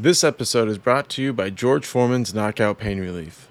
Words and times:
This 0.00 0.22
episode 0.22 0.68
is 0.68 0.78
brought 0.78 1.08
to 1.08 1.22
you 1.22 1.32
by 1.32 1.50
George 1.50 1.84
Foreman's 1.84 2.32
Knockout 2.32 2.78
Pain 2.78 3.00
Relief. 3.00 3.48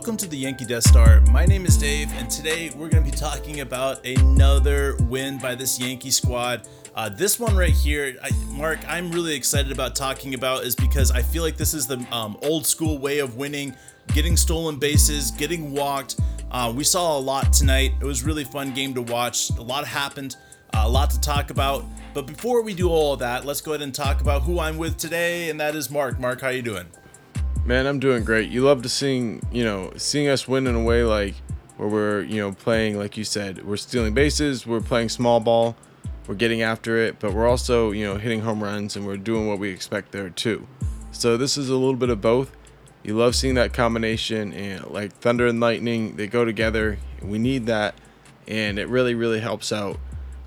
Welcome 0.00 0.16
to 0.16 0.28
the 0.28 0.38
Yankee 0.38 0.64
Death 0.64 0.84
Star. 0.84 1.20
My 1.30 1.44
name 1.44 1.66
is 1.66 1.76
Dave, 1.76 2.10
and 2.14 2.30
today 2.30 2.70
we're 2.70 2.88
going 2.88 3.04
to 3.04 3.10
be 3.10 3.14
talking 3.14 3.60
about 3.60 4.02
another 4.06 4.96
win 5.00 5.36
by 5.36 5.54
this 5.54 5.78
Yankee 5.78 6.10
squad. 6.10 6.66
Uh, 6.94 7.10
this 7.10 7.38
one 7.38 7.54
right 7.54 7.68
here, 7.68 8.16
I, 8.22 8.30
Mark, 8.48 8.78
I'm 8.88 9.12
really 9.12 9.34
excited 9.34 9.70
about 9.70 9.94
talking 9.94 10.32
about 10.32 10.64
is 10.64 10.74
because 10.74 11.10
I 11.10 11.20
feel 11.20 11.42
like 11.42 11.58
this 11.58 11.74
is 11.74 11.86
the 11.86 12.02
um, 12.12 12.38
old 12.40 12.66
school 12.66 12.96
way 12.96 13.18
of 13.18 13.36
winning, 13.36 13.76
getting 14.14 14.38
stolen 14.38 14.78
bases, 14.78 15.32
getting 15.32 15.70
walked. 15.70 16.18
Uh, 16.50 16.72
we 16.74 16.82
saw 16.82 17.18
a 17.18 17.20
lot 17.20 17.52
tonight. 17.52 17.92
It 18.00 18.06
was 18.06 18.24
really 18.24 18.44
fun 18.44 18.72
game 18.72 18.94
to 18.94 19.02
watch. 19.02 19.50
A 19.50 19.62
lot 19.62 19.86
happened, 19.86 20.36
uh, 20.72 20.84
a 20.86 20.88
lot 20.88 21.10
to 21.10 21.20
talk 21.20 21.50
about. 21.50 21.84
But 22.14 22.26
before 22.26 22.62
we 22.62 22.72
do 22.72 22.88
all 22.88 23.18
that, 23.18 23.44
let's 23.44 23.60
go 23.60 23.72
ahead 23.72 23.82
and 23.82 23.94
talk 23.94 24.22
about 24.22 24.44
who 24.44 24.60
I'm 24.60 24.78
with 24.78 24.96
today, 24.96 25.50
and 25.50 25.60
that 25.60 25.76
is 25.76 25.90
Mark. 25.90 26.18
Mark, 26.18 26.40
how 26.40 26.48
you 26.48 26.62
doing? 26.62 26.86
Man, 27.64 27.86
I'm 27.86 28.00
doing 28.00 28.24
great. 28.24 28.50
You 28.50 28.62
love 28.62 28.82
to 28.82 28.88
seeing, 28.88 29.42
you 29.52 29.62
know, 29.62 29.92
seeing 29.96 30.28
us 30.28 30.48
win 30.48 30.66
in 30.66 30.74
a 30.74 30.82
way 30.82 31.04
like 31.04 31.34
where 31.76 31.88
we're, 31.88 32.22
you 32.22 32.40
know, 32.40 32.52
playing 32.52 32.98
like 32.98 33.16
you 33.16 33.24
said, 33.24 33.64
we're 33.64 33.76
stealing 33.76 34.14
bases, 34.14 34.66
we're 34.66 34.80
playing 34.80 35.08
small 35.08 35.40
ball, 35.40 35.76
we're 36.26 36.34
getting 36.34 36.62
after 36.62 36.96
it, 36.96 37.20
but 37.20 37.32
we're 37.32 37.46
also, 37.46 37.90
you 37.92 38.04
know, 38.04 38.16
hitting 38.16 38.40
home 38.40 38.62
runs 38.62 38.96
and 38.96 39.06
we're 39.06 39.16
doing 39.18 39.46
what 39.46 39.58
we 39.58 39.70
expect 39.70 40.10
there 40.10 40.30
too. 40.30 40.66
So 41.12 41.36
this 41.36 41.56
is 41.56 41.68
a 41.68 41.76
little 41.76 41.96
bit 41.96 42.08
of 42.08 42.20
both. 42.20 42.56
You 43.04 43.16
love 43.16 43.36
seeing 43.36 43.54
that 43.54 43.72
combination 43.72 44.52
and 44.52 44.86
like 44.86 45.12
thunder 45.12 45.46
and 45.46 45.60
lightning, 45.60 46.16
they 46.16 46.26
go 46.26 46.44
together. 46.44 46.98
We 47.22 47.38
need 47.38 47.66
that 47.66 47.94
and 48.48 48.78
it 48.78 48.88
really 48.88 49.14
really 49.14 49.40
helps 49.40 49.70
out. 49.70 49.98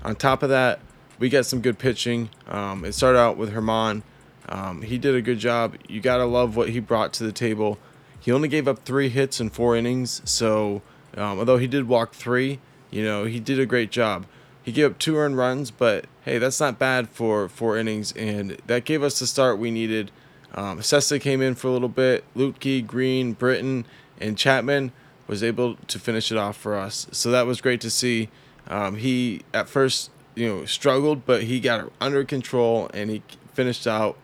On 0.02 0.14
top 0.14 0.42
of 0.42 0.50
that, 0.50 0.80
we 1.18 1.28
got 1.28 1.46
some 1.46 1.60
good 1.60 1.78
pitching. 1.78 2.28
Um, 2.48 2.84
it 2.84 2.92
started 2.92 3.18
out 3.18 3.36
with 3.36 3.52
Germán 3.52 4.02
um, 4.48 4.82
he 4.82 4.98
did 4.98 5.14
a 5.14 5.22
good 5.22 5.38
job. 5.38 5.76
You 5.88 6.00
gotta 6.00 6.24
love 6.24 6.56
what 6.56 6.70
he 6.70 6.80
brought 6.80 7.12
to 7.14 7.24
the 7.24 7.32
table. 7.32 7.78
He 8.20 8.32
only 8.32 8.48
gave 8.48 8.66
up 8.66 8.80
three 8.80 9.08
hits 9.08 9.40
in 9.40 9.50
four 9.50 9.76
innings, 9.76 10.22
so 10.24 10.82
um, 11.16 11.38
although 11.38 11.58
he 11.58 11.66
did 11.66 11.88
walk 11.88 12.14
three, 12.14 12.58
you 12.90 13.04
know 13.04 13.24
he 13.24 13.40
did 13.40 13.58
a 13.58 13.66
great 13.66 13.90
job. 13.90 14.26
He 14.62 14.72
gave 14.72 14.92
up 14.92 14.98
two 14.98 15.16
earned 15.16 15.36
runs, 15.36 15.70
but 15.70 16.06
hey, 16.24 16.38
that's 16.38 16.58
not 16.58 16.78
bad 16.78 17.10
for 17.10 17.48
four 17.48 17.76
innings, 17.76 18.12
and 18.12 18.56
that 18.66 18.84
gave 18.84 19.02
us 19.02 19.18
the 19.18 19.26
start 19.26 19.58
we 19.58 19.70
needed. 19.70 20.10
Um, 20.54 20.78
Cessa 20.80 21.20
came 21.20 21.42
in 21.42 21.54
for 21.54 21.68
a 21.68 21.70
little 21.72 21.88
bit. 21.88 22.24
Luetge, 22.34 22.86
Green, 22.86 23.32
Britton, 23.32 23.84
and 24.20 24.38
Chapman 24.38 24.92
was 25.26 25.42
able 25.42 25.74
to 25.76 25.98
finish 25.98 26.30
it 26.30 26.38
off 26.38 26.56
for 26.56 26.76
us. 26.76 27.06
So 27.12 27.30
that 27.30 27.46
was 27.46 27.60
great 27.60 27.80
to 27.82 27.90
see. 27.90 28.28
Um, 28.68 28.96
he 28.96 29.42
at 29.52 29.68
first, 29.68 30.10
you 30.34 30.48
know, 30.48 30.64
struggled, 30.64 31.26
but 31.26 31.44
he 31.44 31.60
got 31.60 31.86
it 31.86 31.92
under 32.00 32.24
control 32.24 32.90
and 32.94 33.10
he 33.10 33.22
finished 33.52 33.86
out 33.86 34.16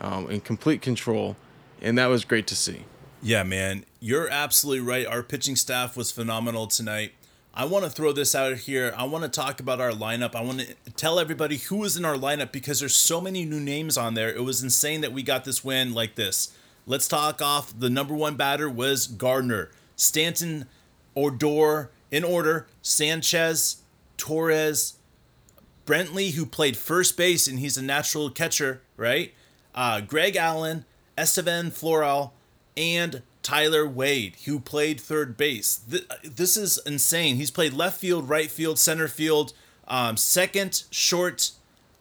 um, 0.00 0.30
in 0.30 0.40
complete 0.40 0.82
control, 0.82 1.36
and 1.80 1.96
that 1.98 2.06
was 2.06 2.24
great 2.24 2.46
to 2.48 2.56
see. 2.56 2.84
Yeah, 3.22 3.42
man, 3.42 3.84
you're 4.00 4.28
absolutely 4.28 4.86
right. 4.86 5.06
Our 5.06 5.22
pitching 5.22 5.56
staff 5.56 5.96
was 5.96 6.12
phenomenal 6.12 6.66
tonight. 6.66 7.12
I 7.54 7.64
want 7.64 7.84
to 7.84 7.90
throw 7.90 8.12
this 8.12 8.34
out 8.34 8.58
here. 8.58 8.92
I 8.96 9.04
want 9.04 9.24
to 9.24 9.30
talk 9.30 9.60
about 9.60 9.80
our 9.80 9.90
lineup. 9.90 10.34
I 10.34 10.42
want 10.42 10.60
to 10.60 10.74
tell 10.92 11.18
everybody 11.18 11.56
who 11.56 11.76
was 11.76 11.96
in 11.96 12.04
our 12.04 12.16
lineup 12.16 12.52
because 12.52 12.80
there's 12.80 12.94
so 12.94 13.18
many 13.18 13.46
new 13.46 13.60
names 13.60 13.96
on 13.96 14.12
there. 14.12 14.28
It 14.28 14.44
was 14.44 14.62
insane 14.62 15.00
that 15.00 15.12
we 15.12 15.22
got 15.22 15.44
this 15.46 15.64
win 15.64 15.94
like 15.94 16.16
this. 16.16 16.54
Let's 16.86 17.08
talk 17.08 17.40
off. 17.40 17.72
The 17.76 17.88
number 17.88 18.14
one 18.14 18.36
batter 18.36 18.68
was 18.68 19.06
Gardner, 19.06 19.70
Stanton, 19.96 20.66
Odor 21.16 21.90
in 22.10 22.24
order, 22.24 22.66
Sanchez, 22.82 23.82
Torres, 24.18 24.94
Brantley, 25.86 26.32
who 26.32 26.44
played 26.44 26.76
first 26.76 27.16
base 27.16 27.48
and 27.48 27.58
he's 27.58 27.76
a 27.76 27.82
natural 27.82 28.28
catcher, 28.28 28.82
right? 28.96 29.32
Uh, 29.76 30.00
Greg 30.00 30.36
Allen, 30.36 30.84
Estevan 31.16 31.70
Florial, 31.70 32.32
and 32.76 33.22
Tyler 33.42 33.86
Wade, 33.86 34.36
who 34.44 34.58
played 34.58 35.00
third 35.00 35.36
base. 35.36 35.80
This 36.24 36.56
is 36.56 36.80
insane. 36.84 37.36
He's 37.36 37.50
played 37.50 37.72
left 37.72 38.00
field, 38.00 38.28
right 38.28 38.50
field, 38.50 38.78
center 38.78 39.08
field, 39.08 39.52
um, 39.86 40.16
second, 40.16 40.82
short. 40.90 41.52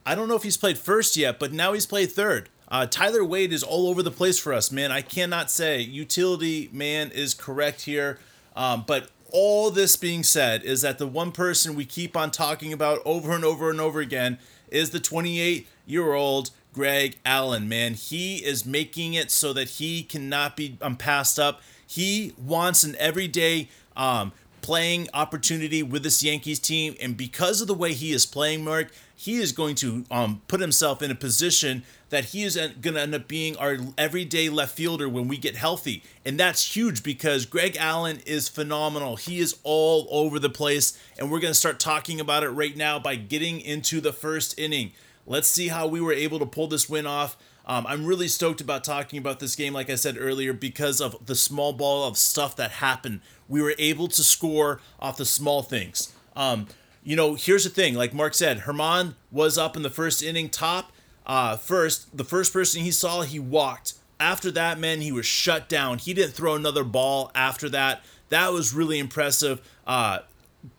I 0.06 0.16
don't 0.16 0.28
know 0.28 0.36
if 0.36 0.44
he's 0.44 0.58
played 0.58 0.78
first 0.78 1.16
yet, 1.16 1.38
but 1.40 1.52
now 1.52 1.74
he's 1.74 1.86
played 1.86 2.12
third. 2.12 2.50
Uh, 2.68 2.88
Tyler 2.88 3.24
Wade 3.24 3.54
is 3.54 3.62
all 3.62 3.88
over 3.88 4.02
the 4.02 4.12
place 4.12 4.40
for 4.40 4.54
us, 4.54 4.72
man. 4.72 4.92
I 4.92 5.02
cannot 5.02 5.52
say 5.52 5.82
utility 5.82 6.70
man 6.74 7.12
is 7.12 7.36
correct 7.36 7.82
here. 7.82 8.18
Um, 8.56 8.84
but 8.88 9.12
all 9.32 9.70
this 9.70 9.96
being 9.96 10.24
said, 10.24 10.64
is 10.64 10.82
that 10.82 10.98
the 10.98 11.08
one 11.08 11.32
person 11.32 11.76
we 11.76 11.86
keep 11.86 12.16
on 12.16 12.32
talking 12.32 12.72
about 12.72 13.02
over 13.06 13.34
and 13.34 13.44
over 13.44 13.70
and 13.70 13.82
over 13.82 14.00
again 14.00 14.40
is 14.70 14.92
the 14.92 15.00
28 15.00 15.68
year 15.86 16.14
old 16.14 16.52
Greg 16.76 17.16
Allen, 17.26 17.70
man. 17.70 17.94
He 17.94 18.44
is 18.44 18.66
making 18.66 19.14
it 19.14 19.32
so 19.32 19.54
that 19.54 19.70
he 19.70 20.04
cannot 20.04 20.58
be 20.58 20.78
um, 20.82 20.98
passed 20.98 21.40
up. 21.40 21.62
He 21.88 22.34
wants 22.38 22.84
an 22.84 22.98
everyday 23.00 23.70
um, 23.96 24.34
playing 24.62 25.08
opportunity 25.14 25.82
with 25.82 26.04
this 26.04 26.22
Yankees 26.22 26.60
team, 26.60 26.98
and 27.00 27.16
because 27.16 27.62
of 27.62 27.68
the 27.68 27.74
way 27.74 27.94
he 27.94 28.12
is 28.12 28.26
playing, 28.26 28.66
Mark, 28.66 28.92
he 29.16 29.38
is 29.38 29.54
going 29.54 29.76
to 29.76 30.04
um, 30.12 30.42
put 30.50 30.60
himself 30.60 31.02
in 31.02 31.10
a 31.10 31.16
position 31.16 31.84
that 32.10 32.26
he 32.26 32.44
is 32.44 32.58
going 32.58 32.96
to 32.96 33.02
end 33.02 33.16
up 33.16 33.30
being 33.30 33.56
our 33.56 33.78
everyday 33.98 34.50
left 34.50 34.76
fielder 34.76 35.08
when 35.08 35.30
we 35.30 35.38
get 35.38 35.56
healthy. 35.56 36.04
And 36.26 36.38
that's 36.38 36.76
huge 36.76 37.04
because 37.04 37.46
Greg 37.46 37.78
Allen 37.80 38.20
is 38.26 38.50
phenomenal. 38.50 39.16
He 39.16 39.40
is 39.40 39.58
all 39.64 40.10
over 40.12 40.40
the 40.40 40.50
place, 40.50 41.00
and 41.18 41.32
we're 41.32 41.40
going 41.40 41.54
to 41.54 41.60
start 41.60 41.80
talking 41.80 42.20
about 42.20 42.44
it 42.44 42.50
right 42.50 42.76
now 42.76 43.00
by 43.00 43.16
getting 43.16 43.62
into 43.62 44.02
the 44.02 44.12
first 44.12 44.60
inning. 44.60 44.92
Let's 45.26 45.48
see 45.48 45.70
how 45.70 45.88
we 45.88 46.02
were 46.02 46.14
able 46.14 46.40
to 46.40 46.46
pull 46.46 46.68
this 46.68 46.90
win 46.90 47.08
off. 47.08 47.38
Um, 47.66 47.86
I'm 47.88 48.06
really 48.06 48.28
stoked 48.28 48.62
about 48.62 48.84
talking 48.84 49.18
about 49.18 49.40
this 49.40 49.56
game, 49.56 49.74
like 49.74 49.90
I 49.90 49.96
said 49.96 50.18
earlier, 50.20 50.54
because 50.54 51.02
of 51.02 51.26
the 51.26 51.36
small 51.36 51.74
ball 51.74 52.08
of 52.08 52.16
stuff 52.18 52.56
that 52.58 52.72
happened. 52.72 53.22
We 53.48 53.62
were 53.62 53.74
able 53.80 54.08
to 54.10 54.24
score 54.24 54.82
off 55.00 55.18
the 55.18 55.26
small 55.26 55.64
things. 55.64 56.14
Um, 56.36 56.68
you 57.04 57.16
know, 57.16 57.34
here's 57.36 57.64
the 57.64 57.70
thing 57.70 57.96
like 57.96 58.14
Mark 58.14 58.34
said, 58.34 58.62
Germán 58.62 59.16
was 59.32 59.58
up 59.58 59.76
in 59.76 59.82
the 59.84 59.90
first 59.90 60.22
inning, 60.22 60.50
top. 60.50 60.92
Uh, 61.26 61.58
first, 61.58 62.16
the 62.16 62.24
first 62.24 62.54
person 62.54 62.82
he 62.82 62.92
saw, 62.92 63.22
he 63.22 63.40
walked. 63.40 63.94
After 64.20 64.52
that, 64.52 64.80
man, 64.80 65.02
he 65.02 65.12
was 65.12 65.26
shut 65.26 65.68
down. 65.68 65.98
He 65.98 66.14
didn't 66.14 66.34
throw 66.34 66.56
another 66.56 66.84
ball 66.84 67.32
after 67.36 67.68
that. 67.70 68.04
That 68.30 68.54
was 68.54 68.74
really 68.74 69.00
impressive. 69.00 69.62
Uh, 69.86 70.20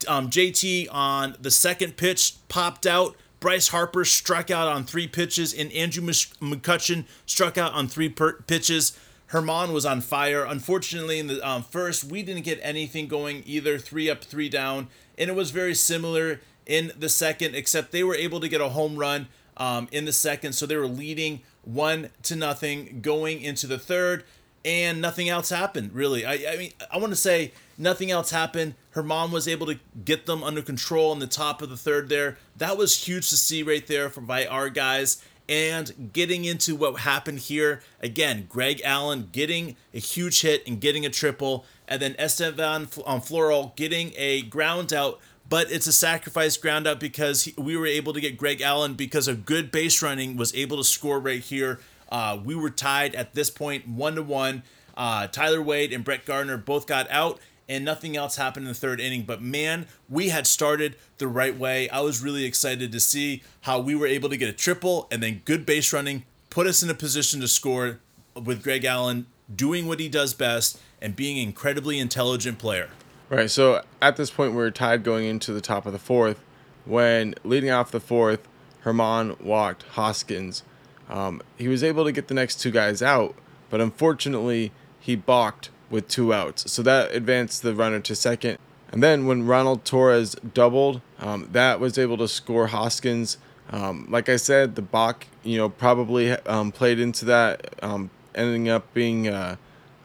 um, 0.09 0.31
JT 0.31 0.89
on 0.91 1.37
the 1.41 1.51
second 1.51 1.97
pitch 1.97 2.35
popped 2.49 2.87
out 2.87 3.17
Bryce 3.47 3.69
Harper 3.69 4.05
struck 4.05 4.51
out 4.51 4.67
on 4.67 4.83
three 4.83 5.07
pitches, 5.07 5.55
and 5.55 5.71
Andrew 5.71 6.03
McCutchen 6.03 7.05
struck 7.27 7.57
out 7.57 7.75
on 7.75 7.87
three 7.87 8.09
per- 8.09 8.43
pitches. 8.43 8.99
Germán 9.31 9.73
was 9.73 9.87
on 9.87 10.01
fire. 10.01 10.45
Unfortunately, 10.45 11.21
in 11.21 11.29
the 11.29 11.49
um, 11.49 11.63
first, 11.63 12.03
we 12.03 12.25
didn't 12.25 12.43
get 12.43 12.59
anything 12.61 13.07
going 13.07 13.45
either, 13.47 13.79
three 13.79 14.11
up, 14.11 14.25
three 14.25 14.49
down, 14.49 14.89
and 15.17 15.31
it 15.31 15.37
was 15.37 15.53
very 15.53 15.77
similar 15.77 16.41
in 16.67 16.91
the 16.99 17.09
second, 17.09 17.55
except 17.55 17.93
they 17.93 18.03
were 18.03 18.17
able 18.17 18.41
to 18.41 18.49
get 18.49 18.61
a 18.61 18.71
home 18.71 18.97
run 18.97 19.29
um, 19.59 19.87
in 19.93 20.07
the 20.07 20.13
second, 20.13 20.55
so 20.55 20.67
they 20.67 20.75
were 20.75 20.89
leading 20.89 21.41
one 21.63 22.11
to 22.25 22.35
nothing 22.35 22.99
going 23.01 23.41
into 23.41 23.69
the 23.69 23.79
third, 23.79 24.25
and 24.65 25.01
nothing 25.01 25.29
else 25.29 25.51
happened 25.51 25.93
really. 25.95 26.27
I, 26.27 26.33
I 26.53 26.57
mean, 26.57 26.73
I 26.91 26.97
want 26.97 27.13
to 27.13 27.17
say 27.17 27.53
Nothing 27.79 28.11
else 28.11 28.31
happened. 28.31 28.75
Germán 28.95 29.31
was 29.31 29.47
able 29.47 29.67
to 29.67 29.79
get 30.05 30.27
them 30.27 30.43
under 30.43 30.63
control 30.63 31.13
in 31.13 31.19
the 31.19 31.27
top 31.27 31.61
of 31.61 31.69
the 31.69 31.77
third 31.77 32.09
there. 32.09 32.39
That 32.57 32.77
was 32.77 33.07
huge 33.07 33.29
to 33.31 33.37
see 33.37 33.63
right 33.63 33.87
there 33.87 34.09
from 34.09 34.27
by 34.27 34.47
our 34.47 34.69
guys. 34.69 35.23
And 35.49 36.11
getting 36.13 36.45
into 36.45 36.75
what 36.75 37.01
happened 37.01 37.39
here, 37.39 37.81
again, 38.01 38.47
Greg 38.49 38.81
Allen 38.85 39.29
getting 39.31 39.77
a 39.95 39.99
huge 39.99 40.41
hit 40.41 40.67
and 40.67 40.81
getting 40.81 41.07
a 41.07 41.11
triple, 41.11 41.65
and 41.87 42.03
then 42.03 42.17
Estevan 42.19 42.89
um, 43.07 43.21
Florial 43.21 43.77
getting 43.77 44.13
a 44.17 44.43
ground 44.43 44.93
out, 44.93 45.21
but 45.49 45.71
it's 45.71 45.87
a 45.87 45.93
sacrifice 45.93 46.57
ground 46.57 46.89
out 46.89 46.99
because 46.99 47.45
he, 47.45 47.55
we 47.57 47.77
were 47.77 47.87
able 47.87 48.13
to 48.13 48.21
get 48.21 48.37
Greg 48.37 48.61
Allen 48.61 48.95
because 48.95 49.29
of 49.29 49.47
good 49.47 49.71
base 49.71 50.03
running 50.03 50.37
was 50.37 50.53
able 50.57 50.79
to 50.79 50.85
score 50.85 51.21
right 51.21 51.43
here. 51.43 51.79
Uh, 52.11 52.39
we 52.43 52.57
were 52.57 52.71
tied 52.71 53.15
at 53.15 53.35
this 53.35 53.49
point, 53.51 53.87
one 53.87 54.17
to 54.17 54.23
one. 54.23 54.65
Uh, 54.97 55.29
Tyler 55.29 55.63
Wade 55.63 55.93
and 55.93 56.05
Brett 56.05 56.25
Gardner 56.25 56.57
both 56.57 56.87
got 56.87 57.09
out, 57.11 57.39
and 57.69 57.85
nothing 57.85 58.17
else 58.17 58.37
happened 58.37 58.67
in 58.67 58.73
the 58.73 58.79
third 58.79 59.01
inning. 59.01 59.23
But 59.23 59.43
man, 59.43 59.87
we 60.09 60.29
had 60.29 60.47
started 60.47 60.97
the 61.19 61.29
right 61.29 61.57
way. 61.57 61.89
I 61.91 62.01
was 62.01 62.23
really 62.23 62.45
excited 62.45 62.93
to 62.93 63.01
see 63.01 63.43
how 63.63 63.81
we 63.81 63.95
were 63.95 64.07
able 64.07 64.29
to 64.29 64.37
get 64.37 64.49
a 64.49 64.53
triple 64.53 65.09
and 65.11 65.23
then 65.23 65.43
good 65.45 65.67
base 65.67 65.93
running, 65.93 66.25
put 66.51 66.67
us 66.67 66.83
in 66.83 66.91
a 66.91 66.95
position 66.95 67.41
to 67.41 67.49
score 67.49 68.01
with 68.35 68.63
Greg 68.63 68.85
Allen 68.85 69.27
doing 69.55 69.87
what 69.87 70.01
he 70.01 70.09
does 70.09 70.35
best 70.35 70.81
and 71.01 71.15
being 71.15 71.39
an 71.39 71.45
incredibly 71.45 71.99
intelligent 71.99 72.59
player. 72.59 72.91
Right. 73.29 73.51
So 73.51 73.83
at 74.01 74.17
this 74.17 74.31
point, 74.31 74.55
we 74.55 74.63
are 74.63 74.71
tied 74.71 75.03
going 75.03 75.27
into 75.27 75.53
the 75.53 75.61
top 75.61 75.87
of 75.87 75.93
the 75.93 75.99
fourth 75.99 76.41
when 76.87 77.35
leading 77.43 77.71
off 77.71 77.91
the 77.91 78.01
fourth, 78.01 78.47
Germán 78.85 79.41
walked 79.41 79.83
Hoskins. 79.83 80.63
um, 81.09 81.43
he 81.57 81.69
was 81.69 81.83
able 81.85 82.05
to 82.05 82.13
get 82.13 82.29
the 82.29 82.35
next 82.35 82.61
two 82.61 82.71
guys 82.71 83.03
out, 83.03 83.35
but 83.71 83.81
unfortunately, 83.81 84.73
he 85.01 85.17
balked 85.17 85.71
with 85.91 86.09
two 86.09 86.33
outs. 86.33 86.71
So 86.71 86.83
that 86.83 87.13
advanced 87.13 87.63
the 87.63 87.75
runner 87.75 88.01
to 88.01 88.15
second. 88.15 88.59
And 88.91 89.03
then 89.03 89.27
when 89.27 89.47
Ronald 89.47 89.85
Torreyes 89.85 90.37
doubled, 90.55 91.01
um, 91.19 91.49
that 91.53 91.81
was 91.81 91.99
able 91.99 92.17
to 92.19 92.29
score 92.29 92.69
Hoskins. 92.69 93.39
Um, 93.71 94.07
like 94.09 94.29
I 94.29 94.37
said, 94.37 94.77
the 94.77 94.83
balk, 94.83 95.27
you 95.43 95.59
know, 95.59 95.69
probably 95.69 96.31
um, 96.31 96.71
played 96.71 97.01
into 97.01 97.25
that, 97.25 97.75
um, 97.83 98.11
ending 98.35 98.69
up 98.69 98.93
being 98.95 99.29
uh, 99.29 99.57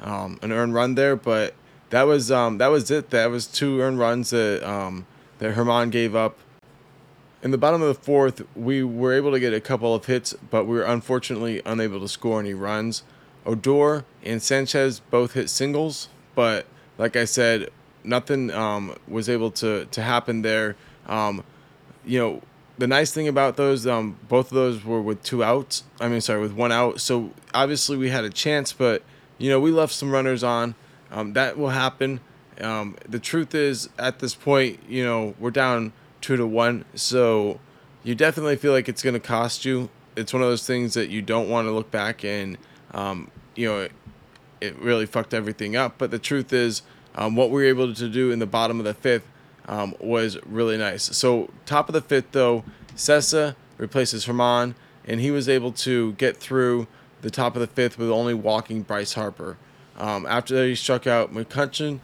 um, 0.01 0.39
an 0.42 0.51
earned 0.51 0.74
run 0.74 0.95
there. 0.95 1.16
But 1.16 1.54
that 1.92 2.04
was 2.04 2.31
um, 2.31 2.57
that 2.57 2.68
was 2.68 2.89
it. 2.89 3.12
That 3.12 3.30
was 3.30 3.45
two 3.45 3.81
earned 3.81 4.00
runs 4.00 4.31
that 4.31 4.62
that 5.42 5.56
Germán 5.56 5.89
gave 5.92 6.16
up. 6.16 6.38
In 7.44 7.50
the 7.50 7.57
bottom 7.57 7.81
of 7.81 7.88
the 7.88 7.95
fourth, 7.95 8.45
we 8.56 8.84
were 8.84 9.13
able 9.13 9.31
to 9.31 9.39
get 9.39 9.51
a 9.51 9.60
couple 9.60 9.95
of 9.95 10.06
hits, 10.06 10.36
but 10.51 10.66
we 10.66 10.77
were 10.77 10.84
unfortunately 10.84 11.60
unable 11.66 12.00
to 12.00 12.07
score 12.07 12.39
any 12.39 12.54
runs. 12.54 13.01
Odor 13.46 14.06
and 14.24 14.42
Sanchez 14.42 15.00
both 15.00 15.34
hit 15.34 15.50
singles, 15.50 16.10
but 16.36 16.66
like 16.98 17.16
I 17.16 17.26
said, 17.26 17.70
nothing 18.04 18.52
um, 18.52 18.96
was 19.08 19.30
able 19.30 19.52
to 19.52 19.86
to 19.86 20.02
happen 20.02 20.42
there. 20.42 20.76
Um, 21.08 21.44
you 22.06 22.20
know, 22.20 22.42
the 22.78 22.88
nice 22.88 23.12
thing 23.12 23.28
about 23.28 23.58
those, 23.58 23.86
um, 23.86 24.18
both 24.28 24.52
of 24.52 24.56
those 24.56 24.84
were 24.84 25.02
with 25.02 25.22
two 25.24 25.44
outs. 25.44 25.84
I 26.00 26.08
mean, 26.08 26.22
sorry, 26.22 26.42
with 26.42 26.54
one 26.54 26.72
out. 26.72 27.00
So 27.00 27.32
obviously 27.54 27.98
we 27.98 28.10
had 28.10 28.24
a 28.24 28.30
chance, 28.30 28.74
but 28.74 29.04
you 29.38 29.50
know 29.50 29.60
we 29.60 29.72
left 29.72 29.94
some 29.94 30.12
runners 30.12 30.44
on. 30.44 30.76
Um, 31.12 31.34
that 31.34 31.58
will 31.58 31.70
happen. 31.70 32.22
Um, 32.60 32.96
the 33.08 33.20
truth 33.20 33.56
is, 33.56 33.90
at 33.98 34.20
this 34.20 34.36
point, 34.36 34.80
you 34.88 35.04
know 35.04 35.36
we're 35.40 35.52
down 35.52 35.94
two 36.22 36.38
to 36.38 36.46
one, 36.46 36.86
so 36.96 37.60
you 38.04 38.16
definitely 38.16 38.56
feel 38.56 38.72
like 38.72 38.88
it's 38.90 39.04
going 39.04 39.14
to 39.14 39.20
cost 39.20 39.66
you. 39.66 39.90
It's 40.16 40.34
one 40.34 40.42
of 40.42 40.50
those 40.50 40.66
things 40.66 40.94
that 40.94 41.10
you 41.10 41.22
don't 41.22 41.50
want 41.50 41.68
to 41.68 41.72
look 41.72 41.90
back 41.90 42.24
and 42.24 42.58
um, 42.94 43.32
you 43.56 43.68
know, 43.68 43.80
it, 43.82 43.92
it, 44.60 44.80
really 44.80 45.06
fucked 45.06 45.34
everything 45.34 45.76
up. 45.76 45.96
But 45.98 46.12
the 46.12 46.20
truth 46.20 46.54
is, 46.54 46.82
um, 47.16 47.36
what 47.36 47.50
we 47.50 47.62
were 47.62 47.68
able 47.68 47.94
to 47.94 48.10
do 48.10 48.32
in 48.32 48.40
the 48.40 48.46
bottom 48.46 48.80
of 48.80 48.86
the 48.86 48.94
fifth 48.94 49.28
um, 49.68 49.96
was 50.00 50.38
really 50.46 50.78
nice. 50.78 51.04
So 51.16 51.50
top 51.66 51.90
of 51.90 51.94
the 51.94 52.02
fifth, 52.02 52.32
though, 52.32 52.64
Cessa 52.96 53.56
replaces 53.78 54.26
Germán, 54.26 54.76
and 55.06 55.20
he 55.20 55.32
was 55.32 55.50
able 55.50 55.72
to 55.74 56.14
get 56.14 56.38
through 56.38 56.88
the 57.22 57.32
top 57.32 57.56
of 57.56 57.62
the 57.62 57.68
fifth 57.68 57.98
with 57.98 58.10
only 58.10 58.34
walking 58.34 58.82
Bryce 58.82 59.14
Harper. 59.14 59.58
Um, 59.98 60.26
after 60.26 60.56
that, 60.56 60.68
he 60.68 60.76
struck 60.76 61.06
out 61.06 61.34
McCutchen. 61.34 62.00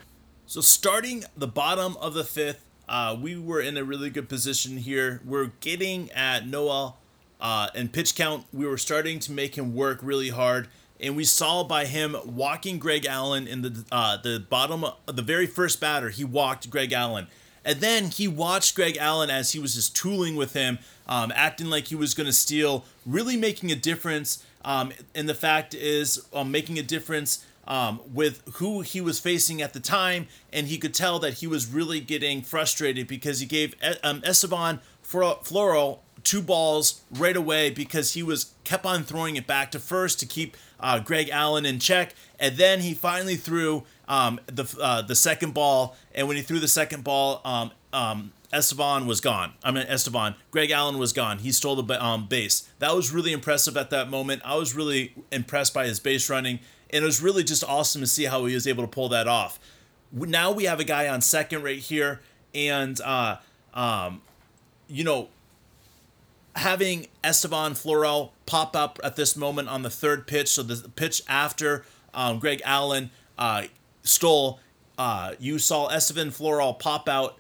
So 0.46 0.62
starting 0.62 1.26
the 1.36 1.48
bottom 1.48 1.98
of 1.98 2.14
the 2.14 2.24
fifth, 2.24 2.64
uh, 2.88 3.18
we 3.20 3.38
were 3.38 3.60
in 3.60 3.76
a 3.78 3.84
really 3.84 4.10
good 4.10 4.30
position 4.30 4.78
here. 4.78 5.22
We're 5.26 5.52
getting 5.60 6.10
at 6.12 6.48
Nola 6.48 6.94
uh, 7.40 7.70
and 7.76 7.92
pitch 7.92 8.16
count. 8.16 8.46
We 8.52 8.66
were 8.66 8.78
starting 8.78 9.20
to 9.20 9.32
make 9.32 9.58
him 9.58 9.76
work 9.76 10.00
really 10.02 10.30
hard 10.30 10.68
and 11.00 11.16
we 11.16 11.24
saw 11.24 11.64
by 11.64 11.86
him 11.86 12.16
walking 12.26 12.80
Greg 12.80 13.06
Allen 13.06 13.48
in 13.48 13.62
the 13.62 13.86
uh, 13.92 14.18
the 14.18 14.40
bottom 14.50 14.86
the 15.06 15.22
very 15.22 15.48
first 15.48 15.80
batter. 15.80 16.10
He 16.10 16.24
walked 16.24 16.70
Greg 16.70 16.92
Allen, 16.92 17.28
and 17.64 17.80
then 17.80 18.06
he 18.06 18.28
watched 18.28 18.76
Greg 18.76 18.98
Allen 18.98 19.30
as 19.30 19.52
he 19.52 19.60
was 19.60 19.76
just 19.76 19.96
tooling 19.96 20.36
with 20.36 20.54
him, 20.54 20.80
um, 21.08 21.32
acting 21.36 21.70
like 21.70 21.88
he 21.88 21.96
was 21.96 22.14
going 22.14 22.28
to 22.28 22.34
steal, 22.34 22.86
really 23.06 23.38
making 23.38 23.72
a 23.72 23.76
difference. 23.76 24.44
Um, 24.66 24.92
and 25.16 25.30
the 25.30 25.36
fact 25.36 25.74
is, 25.74 26.28
um, 26.34 26.52
making 26.52 26.78
a 26.78 26.84
difference 26.84 27.46
um, 27.68 28.02
with 28.14 28.42
who 28.56 28.82
he 28.82 29.00
was 29.00 29.20
facing 29.20 29.62
at 29.62 29.74
the 29.74 29.80
time, 29.80 30.28
and 30.52 30.68
he 30.68 30.78
could 30.78 30.94
tell 30.94 31.20
that 31.20 31.36
he 31.36 31.48
was 31.48 31.68
really 31.68 32.02
getting 32.02 32.42
frustrated 32.42 33.08
because 33.08 33.40
he 33.40 33.46
gave 33.46 33.76
um, 34.04 34.22
Estevan 34.26 34.80
Florial 35.04 36.00
two 36.28 36.42
balls 36.42 37.02
right 37.10 37.38
away 37.38 37.70
because 37.70 38.14
he 38.14 38.22
was 38.22 38.54
kept 38.66 38.86
on 38.86 39.04
throwing 39.04 39.38
it 39.38 39.48
back 39.48 39.72
to 39.72 39.80
first 39.80 40.20
to 40.20 40.26
keep 40.26 40.58
uh, 40.78 41.00
Greg 41.00 41.30
Allen 41.30 41.66
in 41.66 41.80
check, 41.80 42.14
and 42.38 42.58
then 42.58 42.82
he 42.82 42.94
finally 42.94 43.38
threw 43.38 43.84
um, 44.10 44.38
the 44.46 44.66
uh, 44.82 45.02
the 45.02 45.16
second 45.16 45.54
ball. 45.54 45.96
And 46.14 46.28
when 46.28 46.36
he 46.36 46.44
threw 46.44 46.60
the 46.60 46.68
second 46.68 47.06
ball, 47.06 47.42
um, 47.46 47.72
um, 47.94 48.34
Estevan 48.52 49.08
was 49.08 49.22
gone. 49.22 49.54
I 49.64 49.72
mean 49.72 49.86
Estevan, 49.88 50.36
Greg 50.52 50.70
Allen 50.70 50.98
was 50.98 51.14
gone. 51.14 51.40
He 51.40 51.54
stole 51.54 51.82
the 51.82 52.04
um, 52.04 52.28
base. 52.28 52.68
That 52.80 52.94
was 52.94 53.14
really 53.14 53.32
impressive 53.32 53.78
at 53.78 53.90
that 53.92 54.10
moment. 54.10 54.42
I 54.44 54.56
was 54.56 54.76
really 54.76 55.14
impressed 55.32 55.74
by 55.74 55.88
his 55.88 56.02
base 56.02 56.30
running, 56.30 56.60
and 56.90 57.04
it 57.04 57.06
was 57.06 57.22
really 57.22 57.46
just 57.46 57.64
awesome 57.64 58.02
to 58.02 58.08
see 58.08 58.26
how 58.26 58.44
he 58.46 58.54
was 58.54 58.68
able 58.68 58.84
to 58.84 58.90
pull 58.90 59.08
that 59.10 59.30
off. 59.30 59.60
Now 60.12 60.52
we 60.52 60.66
have 60.66 60.82
a 60.82 60.86
guy 60.86 61.08
on 61.08 61.22
second 61.22 61.64
right 61.64 61.80
here, 61.80 62.20
and 62.54 63.00
uh, 63.00 63.38
um, 63.74 64.22
you 64.90 65.06
know 65.06 65.30
having 66.58 67.08
Estevan 67.24 67.74
Florial 67.74 68.32
pop 68.46 68.76
up 68.76 69.00
at 69.04 69.16
this 69.16 69.38
moment 69.38 69.70
on 69.70 69.84
the 69.84 69.90
third 69.90 70.28
pitch, 70.28 70.50
so 70.50 70.64
the 70.64 70.90
pitch 70.90 71.22
after 71.28 71.86
um, 72.14 72.40
Greg 72.40 72.62
Allen 72.66 73.12
uh, 73.38 73.66
stole, 74.04 74.60
uh, 74.98 75.34
you 75.40 75.60
saw 75.60 75.88
Estevan 75.90 76.32
Florial 76.32 76.78
pop 76.78 77.08
out, 77.08 77.38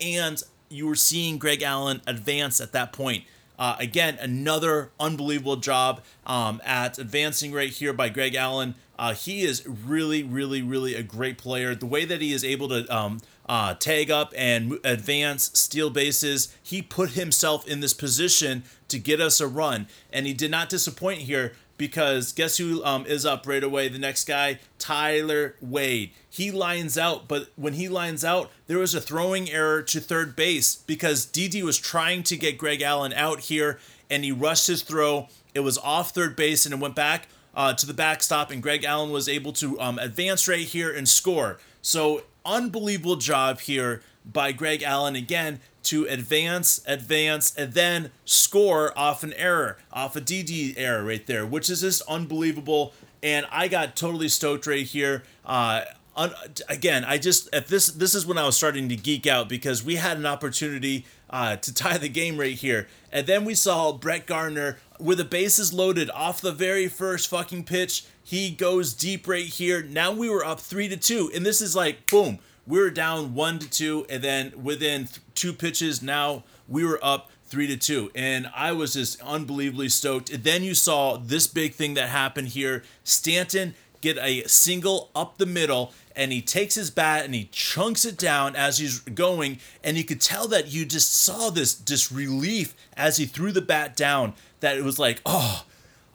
and 0.00 0.42
you 0.68 0.86
were 0.86 0.94
seeing 0.94 1.38
Greg 1.38 1.62
Allen 1.62 2.02
advance 2.06 2.60
at 2.60 2.72
that 2.72 2.92
point. 2.92 3.24
Uh, 3.58 3.76
again, 3.78 4.18
another 4.20 4.90
unbelievable 4.98 5.56
job 5.56 6.02
um, 6.26 6.60
at 6.64 6.98
advancing 6.98 7.52
right 7.52 7.70
here 7.70 7.92
by 7.92 8.08
Greg 8.08 8.34
Allen. 8.34 8.74
Uh, 8.98 9.14
he 9.14 9.42
is 9.42 9.66
really, 9.66 10.22
really, 10.22 10.62
really 10.62 10.94
a 10.94 11.02
great 11.02 11.38
player. 11.38 11.74
The 11.74 11.86
way 11.86 12.04
that 12.04 12.20
he 12.20 12.32
is 12.32 12.44
able 12.44 12.68
to 12.68 12.94
um, 12.94 13.20
uh, 13.50 13.74
tag 13.74 14.12
up 14.12 14.32
and 14.36 14.78
advance, 14.84 15.50
steal 15.58 15.90
bases. 15.90 16.54
He 16.62 16.80
put 16.80 17.10
himself 17.10 17.66
in 17.66 17.80
this 17.80 17.92
position 17.92 18.62
to 18.86 18.96
get 18.96 19.20
us 19.20 19.40
a 19.40 19.48
run, 19.48 19.88
and 20.12 20.24
he 20.24 20.32
did 20.32 20.52
not 20.52 20.68
disappoint 20.68 21.22
here 21.22 21.54
because 21.76 22.32
guess 22.32 22.58
who 22.58 22.84
um, 22.84 23.04
is 23.06 23.26
up 23.26 23.48
right 23.48 23.64
away? 23.64 23.88
The 23.88 23.98
next 23.98 24.26
guy, 24.28 24.60
Tyler 24.78 25.56
Wade. 25.60 26.12
He 26.28 26.52
lines 26.52 26.96
out, 26.96 27.26
but 27.26 27.48
when 27.56 27.72
he 27.72 27.88
lines 27.88 28.24
out, 28.24 28.52
there 28.68 28.78
was 28.78 28.94
a 28.94 29.00
throwing 29.00 29.50
error 29.50 29.82
to 29.82 29.98
third 29.98 30.36
base 30.36 30.76
because 30.76 31.24
Didi 31.24 31.64
was 31.64 31.76
trying 31.76 32.22
to 32.24 32.36
get 32.36 32.56
Greg 32.56 32.82
Allen 32.82 33.12
out 33.14 33.40
here, 33.40 33.80
and 34.08 34.22
he 34.22 34.30
rushed 34.30 34.68
his 34.68 34.84
throw. 34.84 35.26
It 35.54 35.60
was 35.60 35.76
off 35.78 36.12
third 36.12 36.36
base, 36.36 36.66
and 36.66 36.72
it 36.72 36.78
went 36.78 36.94
back 36.94 37.26
uh, 37.56 37.74
to 37.74 37.84
the 37.84 37.94
backstop, 37.94 38.52
and 38.52 38.62
Greg 38.62 38.84
Allen 38.84 39.10
was 39.10 39.28
able 39.28 39.52
to 39.54 39.80
um, 39.80 39.98
advance 39.98 40.46
right 40.46 40.60
here 40.60 40.92
and 40.92 41.08
score. 41.08 41.58
So 41.82 42.22
unbelievable 42.44 43.16
job 43.16 43.60
here 43.60 44.02
by 44.24 44.52
Greg 44.52 44.82
Allen 44.82 45.16
again 45.16 45.60
to 45.84 46.04
advance, 46.04 46.82
advance, 46.86 47.54
and 47.56 47.72
then 47.72 48.10
score 48.24 48.96
off 48.98 49.22
an 49.22 49.32
error, 49.34 49.78
off 49.92 50.14
a 50.16 50.20
Didi 50.20 50.76
error 50.76 51.04
right 51.04 51.26
there, 51.26 51.46
which 51.46 51.70
is 51.70 51.80
just 51.80 52.02
unbelievable. 52.08 52.92
And 53.22 53.46
I 53.50 53.68
got 53.68 53.96
totally 53.96 54.28
stoked 54.28 54.66
right 54.66 54.86
here. 54.86 55.22
Uh, 55.44 55.82
un- 56.16 56.34
again, 56.68 57.04
I 57.04 57.18
just 57.18 57.52
at 57.54 57.68
this 57.68 57.88
this 57.88 58.14
is 58.14 58.26
when 58.26 58.38
I 58.38 58.44
was 58.44 58.56
starting 58.56 58.88
to 58.88 58.96
geek 58.96 59.26
out 59.26 59.48
because 59.48 59.82
we 59.82 59.96
had 59.96 60.16
an 60.16 60.26
opportunity 60.26 61.06
uh, 61.28 61.56
to 61.56 61.74
tie 61.74 61.98
the 61.98 62.08
game 62.08 62.38
right 62.38 62.54
here, 62.54 62.88
and 63.12 63.26
then 63.26 63.44
we 63.44 63.54
saw 63.54 63.92
Brett 63.92 64.26
Gardner 64.26 64.78
with 64.98 65.18
the 65.18 65.24
bases 65.24 65.72
loaded 65.72 66.10
off 66.10 66.40
the 66.40 66.52
very 66.52 66.88
first 66.88 67.28
fucking 67.28 67.64
pitch 67.64 68.04
he 68.30 68.50
goes 68.52 68.94
deep 68.94 69.26
right 69.26 69.44
here. 69.44 69.82
Now 69.82 70.12
we 70.12 70.30
were 70.30 70.44
up 70.44 70.60
three 70.60 70.88
to 70.88 70.96
two, 70.96 71.32
and 71.34 71.44
this 71.44 71.60
is 71.60 71.74
like 71.74 72.08
boom. 72.08 72.38
We 72.64 72.78
were 72.78 72.90
down 72.90 73.34
one 73.34 73.58
to 73.58 73.68
two, 73.68 74.06
and 74.08 74.22
then 74.22 74.52
within 74.62 75.06
th- 75.06 75.18
two 75.34 75.52
pitches, 75.52 76.00
now 76.00 76.44
we 76.68 76.84
were 76.84 77.00
up 77.02 77.32
three 77.46 77.66
to 77.66 77.76
two, 77.76 78.12
and 78.14 78.48
I 78.54 78.70
was 78.70 78.92
just 78.92 79.20
unbelievably 79.20 79.88
stoked. 79.88 80.30
And 80.30 80.44
then 80.44 80.62
you 80.62 80.74
saw 80.76 81.16
this 81.16 81.48
big 81.48 81.74
thing 81.74 81.94
that 81.94 82.10
happened 82.10 82.48
here: 82.48 82.84
Stanton 83.02 83.74
get 84.00 84.16
a 84.18 84.46
single 84.46 85.10
up 85.12 85.38
the 85.38 85.46
middle, 85.46 85.92
and 86.14 86.30
he 86.30 86.40
takes 86.40 86.76
his 86.76 86.88
bat 86.92 87.24
and 87.24 87.34
he 87.34 87.48
chunks 87.50 88.04
it 88.04 88.16
down 88.16 88.54
as 88.54 88.78
he's 88.78 89.00
going, 89.00 89.58
and 89.82 89.96
you 89.96 90.04
could 90.04 90.20
tell 90.20 90.46
that 90.46 90.68
you 90.68 90.84
just 90.86 91.12
saw 91.12 91.50
this 91.50 91.74
this 91.74 92.12
relief 92.12 92.76
as 92.96 93.16
he 93.16 93.26
threw 93.26 93.50
the 93.50 93.60
bat 93.60 93.96
down. 93.96 94.34
That 94.60 94.78
it 94.78 94.84
was 94.84 95.00
like, 95.00 95.20
oh, 95.26 95.64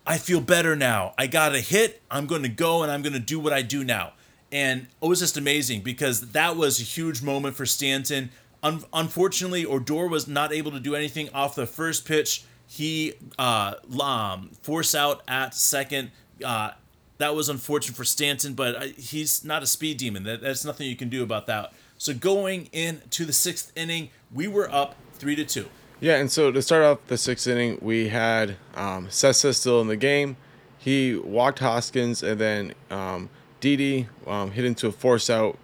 I 0.07 0.17
feel 0.17 0.39
better 0.39 0.75
now. 0.75 1.13
I 1.17 1.27
got 1.27 1.55
a 1.55 1.59
hit. 1.59 2.01
I'm 2.11 2.27
going 2.27 2.43
to 2.43 2.49
go 2.49 2.83
and 2.83 2.91
I'm 2.91 3.01
going 3.01 3.13
to 3.13 3.19
do 3.19 3.39
what 3.39 3.53
I 3.53 3.61
do 3.61 3.83
now. 3.83 4.13
And 4.51 4.87
it 5.01 5.07
was 5.07 5.19
just 5.19 5.37
amazing 5.37 5.81
because 5.81 6.31
that 6.31 6.55
was 6.55 6.79
a 6.79 6.83
huge 6.83 7.21
moment 7.21 7.55
for 7.55 7.65
Stanton. 7.65 8.29
Un- 8.61 8.83
unfortunately, 8.93 9.65
Odor 9.65 10.07
was 10.07 10.27
not 10.27 10.53
able 10.53 10.71
to 10.71 10.79
do 10.79 10.95
anything 10.95 11.29
off 11.33 11.55
the 11.55 11.65
first 11.65 12.05
pitch. 12.05 12.43
He 12.67 13.13
uh, 13.39 13.75
um, 13.99 14.51
force 14.61 14.93
out 14.93 15.23
at 15.27 15.55
second. 15.55 16.11
Uh, 16.43 16.71
that 17.17 17.33
was 17.33 17.49
unfortunate 17.49 17.95
for 17.95 18.03
Stanton, 18.03 18.53
but 18.53 18.83
he's 18.91 19.43
not 19.43 19.63
a 19.63 19.67
speed 19.67 19.97
demon. 19.97 20.23
That, 20.23 20.41
that's 20.41 20.65
nothing 20.65 20.87
you 20.87 20.95
can 20.95 21.09
do 21.09 21.23
about 21.23 21.47
that. 21.47 21.73
So 21.97 22.13
going 22.13 22.69
into 22.73 23.25
the 23.25 23.33
sixth 23.33 23.71
inning, 23.75 24.09
we 24.31 24.47
were 24.47 24.69
up 24.71 24.95
three 25.13 25.35
to 25.35 25.45
two. 25.45 25.67
Yeah, 25.99 26.17
and 26.17 26.31
so 26.31 26.51
to 26.51 26.61
start 26.61 26.83
off 26.83 26.99
the 27.07 27.17
sixth 27.17 27.47
inning, 27.47 27.79
we 27.81 28.09
had 28.09 28.57
um, 28.75 29.07
Cessa 29.07 29.55
still 29.55 29.81
in 29.81 29.87
the 29.87 29.95
game. 29.95 30.37
He 30.77 31.15
walked 31.15 31.59
Hoskins, 31.59 32.21
and 32.21 32.39
then 32.39 32.73
um, 32.91 33.29
Didi 33.59 34.07
um, 34.27 34.51
hit 34.51 34.65
into 34.65 34.87
a 34.87 34.91
force 34.91 35.29
out. 35.29 35.57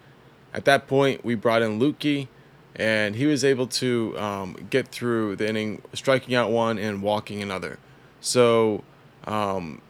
At 0.53 0.65
that 0.65 0.87
point, 0.87 1.23
we 1.23 1.35
brought 1.35 1.61
in 1.61 1.79
Luetge, 1.79 2.27
and 2.75 3.15
he 3.15 3.25
was 3.25 3.43
able 3.43 3.67
to 3.67 4.17
um, 4.17 4.67
get 4.69 4.87
through 4.87 5.35
the 5.35 5.47
inning, 5.47 5.81
striking 5.93 6.33
out 6.33 6.49
one 6.49 6.79
and 6.79 7.01
walking 7.01 7.41
another. 7.41 7.77
So 8.19 8.83
Um, 9.27 9.81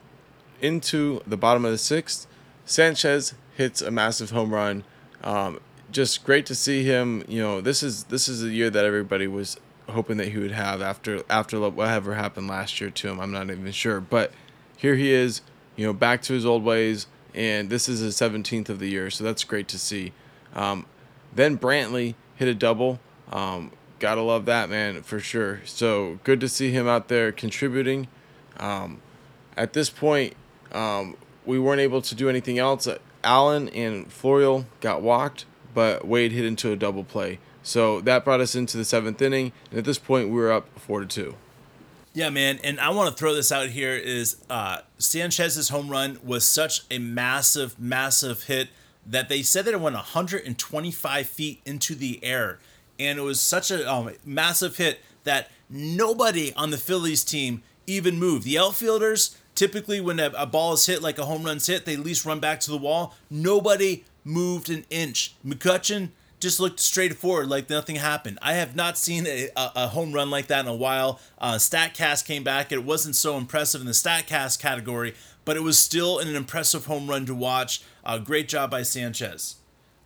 into 0.61 1.21
the 1.25 1.37
bottom 1.37 1.63
of 1.63 1.71
the 1.71 1.77
sixth, 1.77 2.27
Sanchez 2.65 3.33
hits 3.55 3.81
a 3.81 3.89
massive 3.89 4.31
home 4.31 4.53
run. 4.53 4.83
Um, 5.23 5.59
just 5.89 6.25
great 6.25 6.45
to 6.47 6.55
see 6.55 6.83
him. 6.83 7.23
You 7.29 7.41
know, 7.41 7.61
this 7.61 7.81
is 7.81 8.03
this 8.05 8.27
is 8.27 8.43
a 8.43 8.49
year 8.49 8.69
that 8.69 8.83
everybody 8.83 9.27
was 9.27 9.57
hoping 9.91 10.17
that 10.17 10.29
he 10.29 10.37
would 10.37 10.51
have 10.51 10.81
after 10.81 11.23
after 11.29 11.59
whatever 11.59 12.15
happened 12.15 12.47
last 12.47 12.81
year 12.81 12.89
to 12.89 13.09
him. 13.09 13.19
I'm 13.19 13.31
not 13.31 13.49
even 13.49 13.71
sure, 13.71 14.01
but 14.01 14.31
here 14.77 14.95
he 14.95 15.11
is. 15.11 15.41
You 15.75 15.85
know, 15.87 15.93
back 15.93 16.21
to 16.23 16.33
his 16.33 16.45
old 16.45 16.63
ways, 16.63 17.07
and 17.33 17.69
this 17.69 17.87
is 17.87 17.99
his 17.99 18.15
17th 18.15 18.69
of 18.69 18.79
the 18.79 18.89
year, 18.89 19.09
so 19.09 19.23
that's 19.23 19.43
great 19.43 19.67
to 19.69 19.79
see. 19.79 20.11
Um, 20.53 20.85
then 21.33 21.57
Brantley 21.57 22.15
hit 22.35 22.47
a 22.47 22.53
double. 22.53 22.99
Um, 23.31 23.71
gotta 23.99 24.21
love 24.21 24.45
that 24.45 24.69
man 24.69 25.01
for 25.03 25.19
sure. 25.19 25.61
So 25.65 26.19
good 26.23 26.39
to 26.41 26.49
see 26.49 26.71
him 26.71 26.87
out 26.87 27.07
there 27.07 27.31
contributing. 27.31 28.07
Um, 28.57 29.01
at 29.55 29.73
this 29.73 29.89
point, 29.89 30.35
um, 30.71 31.15
we 31.45 31.57
weren't 31.57 31.81
able 31.81 32.01
to 32.01 32.15
do 32.15 32.29
anything 32.29 32.59
else. 32.59 32.87
Allen 33.23 33.69
and 33.69 34.09
Florial 34.09 34.65
got 34.81 35.01
walked, 35.01 35.45
but 35.73 36.05
Wade 36.05 36.31
hit 36.31 36.45
into 36.45 36.71
a 36.71 36.75
double 36.75 37.03
play. 37.03 37.39
So 37.63 38.01
that 38.01 38.23
brought 38.25 38.41
us 38.41 38.55
into 38.55 38.77
the 38.77 38.85
seventh 38.85 39.21
inning, 39.21 39.51
and 39.69 39.79
at 39.79 39.85
this 39.85 39.99
point, 39.99 40.29
we 40.29 40.35
were 40.35 40.51
up 40.51 40.67
four 40.79 41.01
to 41.01 41.05
two. 41.05 41.35
Yeah, 42.13 42.29
man, 42.29 42.59
and 42.63 42.79
I 42.79 42.89
want 42.89 43.09
to 43.09 43.15
throw 43.15 43.33
this 43.33 43.51
out 43.51 43.69
here: 43.69 43.95
is 43.95 44.37
uh, 44.49 44.79
Sanchez's 44.97 45.69
home 45.69 45.89
run 45.89 46.19
was 46.23 46.45
such 46.45 46.81
a 46.89 46.97
massive, 46.97 47.79
massive 47.79 48.43
hit 48.43 48.69
that 49.05 49.29
they 49.29 49.41
said 49.41 49.65
that 49.65 49.73
it 49.73 49.81
went 49.81 49.95
125 49.95 51.27
feet 51.27 51.61
into 51.65 51.95
the 51.95 52.23
air, 52.23 52.59
and 52.99 53.19
it 53.19 53.23
was 53.23 53.39
such 53.39 53.71
a 53.71 53.89
um, 53.91 54.11
massive 54.25 54.77
hit 54.77 54.99
that 55.23 55.49
nobody 55.69 56.53
on 56.55 56.71
the 56.71 56.77
Phillies 56.77 57.23
team 57.23 57.63
even 57.87 58.19
moved. 58.19 58.43
The 58.43 58.57
outfielders 58.57 59.37
typically, 59.55 60.01
when 60.01 60.19
a, 60.19 60.31
a 60.37 60.45
ball 60.45 60.73
is 60.73 60.85
hit 60.85 61.01
like 61.01 61.17
a 61.17 61.25
home 61.25 61.43
run's 61.43 61.67
hit, 61.67 61.85
they 61.85 61.93
at 61.93 61.99
least 61.99 62.25
run 62.25 62.39
back 62.39 62.59
to 62.61 62.71
the 62.71 62.77
wall. 62.77 63.15
Nobody 63.29 64.03
moved 64.23 64.69
an 64.69 64.85
inch. 64.89 65.35
McCutchen 65.45 66.09
just 66.41 66.59
looked 66.59 66.79
straight 66.79 67.13
forward 67.13 67.47
like 67.47 67.69
nothing 67.69 67.95
happened. 67.95 68.39
I 68.41 68.53
have 68.53 68.75
not 68.75 68.97
seen 68.97 69.25
a, 69.27 69.49
a, 69.55 69.87
home 69.87 70.11
run 70.11 70.29
like 70.29 70.47
that 70.47 70.61
in 70.65 70.67
a 70.67 70.75
while. 70.75 71.19
Uh, 71.37 71.53
StatCast 71.53 72.25
came 72.25 72.43
back. 72.43 72.71
It 72.71 72.83
wasn't 72.83 73.15
so 73.15 73.37
impressive 73.37 73.79
in 73.79 73.87
the 73.87 73.93
StatCast 73.93 74.59
category, 74.59 75.13
but 75.45 75.55
it 75.55 75.63
was 75.63 75.77
still 75.77 76.19
an 76.19 76.35
impressive 76.35 76.87
home 76.87 77.07
run 77.07 77.25
to 77.27 77.35
watch. 77.35 77.83
Uh, 78.03 78.17
great 78.17 78.49
job 78.49 78.71
by 78.71 78.81
Sanchez. 78.81 79.57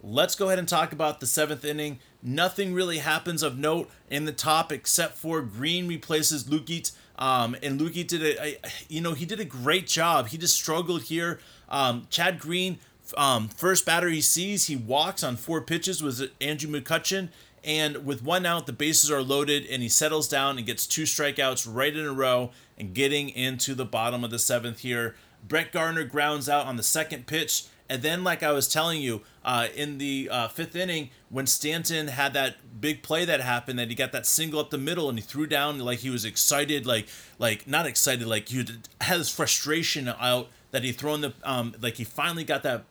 Let's 0.03 0.35
go 0.35 0.47
ahead 0.47 0.59
and 0.59 0.67
talk 0.67 0.91
about 0.91 1.19
the 1.19 1.25
seventh 1.25 1.65
inning. 1.65 1.99
Nothing 2.21 2.73
really 2.73 2.99
happens 2.99 3.41
of 3.41 3.57
note 3.57 3.89
in 4.09 4.25
the 4.25 4.31
top 4.31 4.71
except 4.71 5.17
for 5.17 5.41
Green 5.41 5.87
replaces 5.87 6.43
Luetge. 6.43 6.91
Um, 7.17 7.55
and 7.63 7.79
Luetge 7.79 8.05
did 8.07 8.21
a, 8.21 8.45
a, 8.45 8.57
you 8.89 9.01
know, 9.01 9.13
he 9.13 9.25
did 9.25 9.39
a 9.39 9.45
great 9.45 9.87
job. 9.87 10.27
He 10.27 10.37
just 10.37 10.55
struggled 10.55 11.03
here. 11.03 11.39
Um, 11.69 12.07
Chad 12.09 12.39
Green 12.39 12.77
um, 13.17 13.49
first 13.49 13.85
batter 13.85 14.09
he 14.09 14.21
sees, 14.21 14.67
he 14.67 14.75
walks 14.75 15.23
on 15.23 15.35
four 15.35 15.61
pitches 15.61 16.01
with 16.01 16.31
Andrew 16.41 16.69
McCutchen. 16.69 17.29
And 17.63 18.05
with 18.05 18.23
one 18.23 18.45
out, 18.45 18.67
the 18.67 18.73
bases 18.73 19.09
are 19.09 19.23
loaded, 19.23 19.65
and 19.65 19.81
he 19.81 19.89
settles 19.89 20.27
down 20.27 20.57
and 20.57 20.67
gets 20.67 20.85
two 20.85 21.03
strikeouts 21.03 21.67
right 21.67 21.95
in 21.95 22.05
a 22.05 22.13
row 22.13 22.51
and 22.77 22.93
getting 22.93 23.29
into 23.29 23.73
the 23.73 23.85
bottom 23.85 24.23
of 24.23 24.29
the 24.29 24.37
seventh 24.37 24.79
here. 24.79 25.15
Brett 25.47 25.71
Gardner 25.71 26.03
grounds 26.03 26.47
out 26.47 26.67
on 26.67 26.75
the 26.75 26.83
second 26.83 27.25
pitch. 27.25 27.65
And 27.87 28.01
then, 28.01 28.23
like 28.23 28.41
I 28.41 28.51
was 28.51 28.67
telling 28.67 29.01
you, 29.01 29.21
uh, 29.43 29.67
in 29.75 29.99
the 29.99 30.27
uh, 30.31 30.47
fifth 30.47 30.75
inning, 30.75 31.11
when 31.29 31.45
Stanton 31.45 32.07
had 32.07 32.33
that 32.33 32.81
big 32.81 33.03
play 33.03 33.25
that 33.25 33.41
happened, 33.41 33.77
that 33.77 33.89
he 33.89 33.95
got 33.95 34.11
that 34.11 34.25
single 34.25 34.59
up 34.59 34.71
the 34.71 34.77
middle 34.77 35.07
and 35.07 35.19
he 35.19 35.23
threw 35.23 35.45
down 35.45 35.77
like 35.79 35.99
he 35.99 36.09
was 36.09 36.25
excited, 36.25 36.87
like 36.87 37.07
like 37.37 37.67
not 37.67 37.85
excited, 37.85 38.25
like 38.25 38.49
he 38.49 38.65
had 39.01 39.17
his 39.17 39.29
frustration 39.29 40.07
out 40.07 40.49
that 40.71 40.83
he 40.83 40.91
thrown 40.91 41.21
the 41.21 41.33
um 41.43 41.75
like 41.79 41.95
he 41.95 42.03
finally 42.03 42.43
got 42.43 42.63
that 42.63 42.85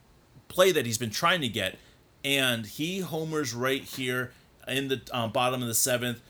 play 0.55 0.71
that 0.71 0.85
he's 0.85 0.97
been 0.97 1.11
trying 1.11 1.41
to 1.41 1.49
get, 1.49 1.77
and 2.23 2.65
he 2.65 3.01
homers 3.01 3.53
right 3.53 3.83
here 3.83 4.31
in 4.67 4.87
the 4.87 5.01
uh, 5.11 5.27
bottom 5.27 5.61
of 5.61 5.67
the 5.67 5.75
seventh, 5.75 6.21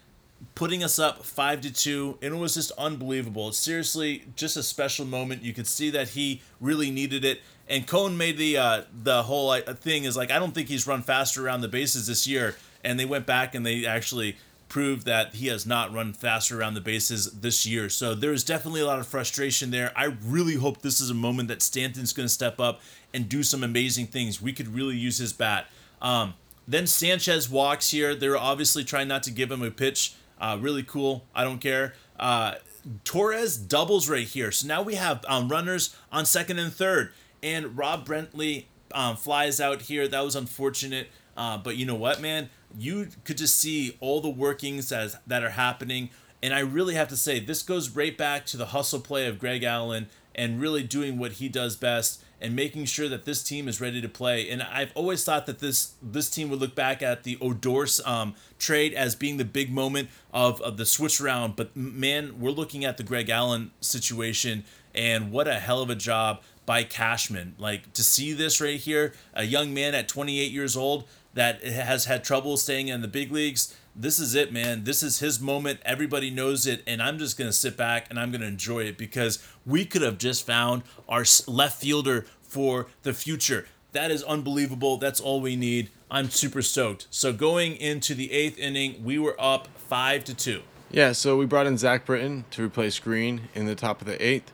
putting 0.55 0.84
us 0.84 0.98
up 0.98 1.24
five 1.24 1.62
to 1.62 1.72
two, 1.72 2.17
and 2.22 2.34
it 2.34 2.38
was 2.38 2.55
just 2.55 2.72
unbelievable. 2.72 3.51
Seriously, 3.51 4.25
just 4.36 4.58
a 4.58 4.63
special 4.63 5.05
moment. 5.05 5.44
You 5.44 5.53
could 5.53 5.67
see 5.67 5.91
that 5.91 6.10
he 6.10 6.41
really 6.60 6.89
needed 6.89 7.24
it. 7.24 7.41
And 7.70 7.88
Cone 7.88 8.17
made 8.17 8.38
the 8.38 8.58
uh, 8.58 8.82
the 9.03 9.24
whole 9.24 9.51
uh, 9.51 9.62
thing 9.75 10.03
is 10.03 10.17
like 10.17 10.32
I 10.32 10.39
don't 10.39 10.53
think 10.53 10.67
he's 10.67 10.88
run 10.88 11.03
faster 11.03 11.46
around 11.46 11.62
the 11.62 11.67
bases 11.67 12.08
this 12.08 12.27
year, 12.27 12.55
and 12.84 13.00
they 13.00 13.05
went 13.05 13.25
back 13.25 13.55
and 13.55 13.65
they 13.65 13.86
actually 13.86 14.38
proved 14.67 15.05
that 15.05 15.36
he 15.36 15.48
has 15.48 15.65
not 15.65 15.93
run 15.93 16.13
faster 16.13 16.60
around 16.60 16.74
the 16.74 16.81
bases 16.81 17.31
this 17.31 17.65
year. 17.65 17.89
So 17.89 18.15
there's 18.15 18.43
definitely 18.43 18.81
a 18.81 18.86
lot 18.86 19.00
of 19.00 19.07
frustration 19.07 19.72
there. 19.72 19.91
I 19.95 20.05
really 20.24 20.55
hope 20.55 20.81
this 20.81 21.00
is 21.00 21.10
a 21.10 21.15
moment 21.15 21.50
that 21.50 21.62
Stanton's 21.62 22.13
going 22.13 22.25
to 22.25 22.34
step 22.34 22.60
up 22.60 22.81
and 23.13 23.29
do 23.29 23.43
some 23.43 23.63
amazing 23.63 24.07
things. 24.07 24.41
We 24.41 24.53
could 24.53 24.74
really 24.74 24.95
use 24.95 25.17
his 25.17 25.34
bat. 25.34 25.67
Um, 26.01 26.34
then 26.67 26.88
Sanchez 26.88 27.50
walks 27.50 27.91
here. 27.91 28.15
They're 28.15 28.38
obviously 28.38 28.84
trying 28.84 29.07
not 29.07 29.24
to 29.24 29.31
give 29.31 29.51
him 29.51 29.62
a 29.62 29.72
pitch. 29.72 30.15
Uh, 30.39 30.57
really 30.60 30.84
cool. 30.84 31.25
I 31.34 31.43
don't 31.43 31.60
care. 31.60 31.93
Uh, 32.19 32.55
Torres 33.03 33.57
doubles 33.57 34.10
right 34.10 34.27
here. 34.27 34.51
So 34.51 34.67
now 34.67 34.81
we 34.81 34.95
have 34.95 35.24
um, 35.27 35.48
runners 35.48 35.95
on 36.12 36.25
second 36.25 36.60
and 36.60 36.74
third. 36.74 37.12
And 37.41 37.77
Rob 37.77 38.07
Brantley 38.07 38.65
um, 38.91 39.15
flies 39.15 39.62
out 39.62 39.84
here. 39.84 40.07
That 40.07 40.24
was 40.24 40.36
unfortunate. 40.36 41.10
Uh, 41.38 41.57
but 41.57 41.75
you 41.77 41.86
know 41.86 41.95
what, 41.95 42.22
man? 42.22 42.50
You 42.77 43.10
could 43.24 43.38
just 43.38 43.58
see 43.58 43.98
all 44.00 44.22
the 44.22 44.29
workings 44.29 44.89
that, 44.89 45.22
that 45.27 45.44
are 45.44 45.51
happening. 45.51 46.10
And 46.44 46.53
I 46.53 46.60
really 46.60 46.96
have 46.96 47.08
to 47.10 47.17
say, 47.17 47.39
this 47.39 47.63
goes 47.63 47.89
right 47.89 48.15
back 48.17 48.46
to 48.48 48.58
the 48.58 48.67
hustle 48.67 49.00
play 49.00 49.27
of 49.27 49.39
Greg 49.39 49.63
Allen 49.63 50.08
and 50.36 50.60
really 50.60 50.84
doing 50.84 51.17
what 51.17 51.34
he 51.34 51.50
does 51.50 51.75
best 51.75 52.22
and 52.41 52.55
making 52.55 52.86
sure 52.86 53.08
that 53.08 53.25
this 53.25 53.41
team 53.41 53.67
is 53.67 53.79
ready 53.79 54.01
to 54.01 54.10
play. 54.10 54.50
And 54.50 54.62
I've 54.62 54.91
always 54.94 55.24
thought 55.24 55.46
that 55.46 55.60
this 55.60 55.94
this 56.01 56.29
team 56.29 56.50
would 56.50 56.60
look 56.60 56.75
back 56.75 57.01
at 57.01 57.24
the 57.24 57.38
Odor 57.41 57.86
um, 58.05 58.36
trade 58.60 58.94
as 58.94 59.15
being 59.15 59.38
the 59.38 59.46
big 59.46 59.72
moment 59.72 60.10
of, 60.34 60.62
of 60.62 60.77
the 60.77 60.86
switch 60.86 61.22
around. 61.22 61.55
But 61.55 61.75
man, 61.75 62.39
we're 62.39 62.51
looking 62.51 62.84
at 62.84 62.98
the 62.98 63.03
Greg 63.03 63.29
Allen 63.29 63.72
situation, 63.79 64.65
and 64.94 65.32
what 65.32 65.48
a 65.48 65.55
hell 65.55 65.82
of 65.82 65.89
a 65.89 65.96
job 65.96 66.41
by 66.65 66.84
Cashman. 66.84 67.55
Like 67.58 67.94
to 67.94 68.03
see 68.03 68.34
this 68.34 68.60
right 68.60 68.79
here, 68.79 69.13
a 69.34 69.44
young 69.44 69.74
man 69.74 69.96
at 69.96 70.08
28 70.08 70.51
years 70.51 70.75
old 70.75 71.05
that 71.36 71.63
has 71.63 72.06
had 72.06 72.24
trouble 72.24 72.58
staying 72.58 72.88
in 72.88 73.01
the 73.01 73.08
big 73.08 73.32
leagues 73.32 73.75
this 73.96 74.20
is 74.20 74.36
it, 74.36 74.51
man. 74.51 74.84
This 74.84 75.01
is 75.01 75.20
his 75.20 75.39
moment. 75.39 75.80
Everybody 75.86 76.30
knows 76.30 76.68
it. 76.68 76.84
And 76.86 77.01
I'm 77.01 77.18
just 77.18 77.38
going 77.38 77.50
to 77.50 77.56
sit 77.56 77.77
back 77.77 78.08
and 78.10 78.20
I'm 78.20 78.30
going 78.30 78.42
to 78.42 78.48
enjoy 78.48 78.82
it 78.82 78.98
because 78.98 79.46
we 79.65 79.86
could 79.86 80.01
have 80.01 80.18
just 80.18 80.46
found 80.46 80.84
our 81.08 81.24
left 81.48 81.82
fielder 81.82 82.25
for 82.42 82.88
the 83.04 83.13
future. 83.13 83.68
That 83.94 84.12
is 84.12 84.22
unbelievable. 84.24 84.98
That's 84.98 85.22
all 85.22 85.39
we 85.39 85.56
need. 85.56 85.89
I'm 86.12 86.30
super 86.30 86.62
stoked. 86.62 87.08
So 87.10 87.32
going 87.32 87.77
into 87.77 88.13
the 88.13 88.32
eighth 88.34 88.60
inning, 88.60 89.04
we 89.04 89.18
were 89.18 89.36
up 89.39 89.70
five 89.77 90.25
to 90.25 90.34
two. 90.34 90.63
Yeah, 90.92 91.13
so 91.13 91.38
we 91.38 91.46
brought 91.46 91.65
in 91.65 91.77
Zach 91.77 92.06
Britton 92.06 92.46
to 92.51 92.63
replace 92.63 93.00
Green 93.00 93.48
in 93.56 93.65
the 93.65 93.75
top 93.75 94.01
of 94.01 94.08
the 94.08 94.24
eighth. 94.24 94.51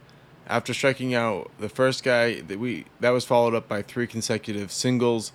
After 0.48 0.74
striking 0.74 1.14
out 1.14 1.50
the 1.60 1.70
first 1.70 2.04
guy, 2.04 2.42
that 2.42 2.60
we 2.60 2.86
that 3.00 3.12
was 3.12 3.26
followed 3.26 3.54
up 3.54 3.68
by 3.68 3.82
three 3.82 4.08
consecutive 4.08 4.72
singles. 4.72 5.32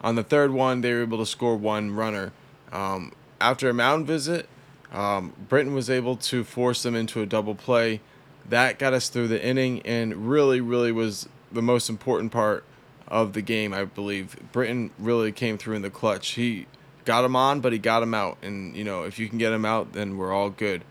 On 0.00 0.14
the 0.14 0.22
third 0.22 0.52
one, 0.52 0.80
they 0.80 0.92
were 0.92 1.02
able 1.02 1.18
to 1.18 1.26
score 1.26 1.56
one 1.56 1.92
runner. 1.94 2.32
Um, 2.72 3.12
after 3.40 3.68
a 3.68 3.74
mound 3.74 4.06
visit, 4.06 4.48
um, 4.92 5.32
Britton 5.48 5.74
was 5.74 5.90
able 5.90 6.16
to 6.16 6.44
force 6.44 6.82
them 6.82 6.94
into 6.94 7.20
a 7.22 7.26
double 7.26 7.54
play. 7.54 8.00
That 8.48 8.78
got 8.78 8.92
us 8.92 9.08
through 9.08 9.28
the 9.28 9.44
inning 9.44 9.82
and 9.82 10.28
really, 10.28 10.60
really 10.60 10.92
was 10.92 11.28
the 11.52 11.62
most 11.62 11.88
important 11.88 12.32
part 12.32 12.64
of 13.08 13.32
the 13.32 13.42
game, 13.42 13.74
I 13.74 13.84
believe. 13.84 14.36
Britton 14.52 14.90
really 14.98 15.32
came 15.32 15.58
through 15.58 15.76
in 15.76 15.82
the 15.82 15.90
clutch. 15.90 16.30
He 16.30 16.66
got 17.04 17.24
him 17.24 17.36
on, 17.36 17.60
but 17.60 17.72
he 17.72 17.78
got 17.78 18.02
him 18.02 18.14
out. 18.14 18.38
And, 18.42 18.76
you 18.76 18.84
know, 18.84 19.04
if 19.04 19.18
you 19.18 19.28
can 19.28 19.38
get 19.38 19.52
him 19.52 19.64
out, 19.64 19.92
then 19.92 20.16
we're 20.16 20.32
all 20.32 20.50
good. 20.50 20.84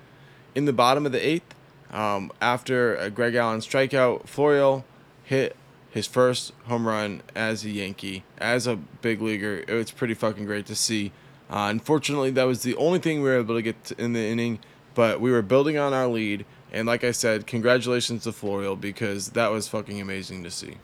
In 0.55 0.65
the 0.65 0.73
bottom 0.73 1.05
of 1.05 1.11
the 1.11 1.25
eighth, 1.25 1.55
um, 1.91 2.31
after 2.41 3.09
Greg 3.09 3.35
Allen 3.35 3.59
strikeout, 3.59 4.27
Florial 4.27 4.83
hit 5.23 5.55
his 5.89 6.07
first 6.07 6.53
home 6.65 6.87
run 6.87 7.21
as 7.35 7.63
a 7.65 7.69
Yankee, 7.69 8.23
as 8.37 8.67
a 8.67 8.75
big 8.75 9.21
leaguer. 9.21 9.63
It's 9.67 9.91
pretty 9.91 10.13
fucking 10.13 10.45
great 10.45 10.65
to 10.67 10.75
see. 10.75 11.11
Uh, 11.49 11.67
unfortunately, 11.69 12.31
that 12.31 12.43
was 12.43 12.63
the 12.63 12.75
only 12.75 12.99
thing 12.99 13.21
we 13.21 13.29
were 13.29 13.39
able 13.39 13.55
to 13.55 13.61
get 13.61 13.91
in 13.97 14.13
the 14.13 14.23
inning, 14.23 14.59
but 14.93 15.19
we 15.19 15.31
were 15.31 15.41
building 15.41 15.77
on 15.77 15.93
our 15.93 16.07
lead. 16.07 16.45
And 16.71 16.87
like 16.87 17.03
I 17.03 17.11
said, 17.11 17.47
congratulations 17.47 18.23
to 18.23 18.31
Florial 18.31 18.79
because 18.79 19.29
that 19.29 19.47
was 19.47 19.67
fucking 19.67 19.99
amazing 19.99 20.43
to 20.43 20.51
see. 20.51 20.77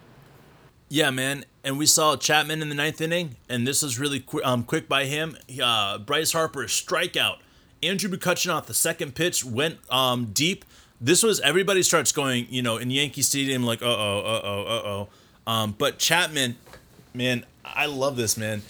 Yeah, 0.90 1.12
man. 1.12 1.46
And 1.64 1.78
we 1.78 1.86
saw 1.86 2.16
Chapman 2.16 2.62
in 2.62 2.70
the 2.70 2.76
ninth 2.76 3.02
inning, 3.02 3.38
and 3.50 3.68
this 3.68 3.82
was 3.82 4.00
really 4.00 4.20
qu- 4.20 4.44
um, 4.44 4.64
quick 4.64 4.88
by 4.88 5.06
him. 5.06 5.38
Uh, 5.62 5.98
Bryce 6.00 6.32
Harper 6.32 6.64
strikeout. 6.64 7.38
Andrew 7.84 8.10
McCutchen 8.10 8.54
off 8.54 8.66
the 8.68 8.74
second 8.74 9.14
pitch 9.14 9.44
went 9.44 9.80
um, 9.92 10.28
deep. 10.34 10.66
This 11.02 11.24
was 11.24 11.40
everybody 11.42 11.84
starts 11.84 12.12
going, 12.12 12.48
you 12.50 12.62
know, 12.62 12.78
in 12.78 12.90
Yankee 12.90 13.22
Stadium, 13.22 13.64
like, 13.64 13.82
uh 13.82 13.86
oh, 13.86 14.20
uh 14.20 14.42
oh, 14.44 14.64
uh 14.64 14.82
oh. 14.86 15.08
Um, 15.52 15.76
but 15.78 16.00
Chapman, 16.00 16.56
man, 17.14 17.46
I 17.64 17.86
love 17.86 18.16
this 18.16 18.38
man 18.38 18.62